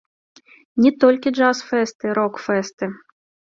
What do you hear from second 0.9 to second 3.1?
толькі джаз-фэсты, рок-фэсты!